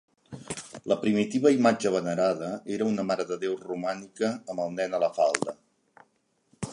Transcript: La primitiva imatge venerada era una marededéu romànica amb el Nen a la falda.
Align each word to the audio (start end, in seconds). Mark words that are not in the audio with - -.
La 0.91 0.95
primitiva 1.03 1.51
imatge 1.57 1.91
venerada 1.95 2.49
era 2.77 2.87
una 2.93 3.05
marededéu 3.11 3.53
romànica 3.67 4.31
amb 4.31 4.65
el 4.67 4.77
Nen 4.81 4.99
a 5.01 5.05
la 5.05 5.11
falda. 5.19 5.55